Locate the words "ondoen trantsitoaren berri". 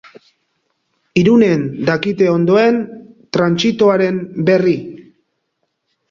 2.35-4.73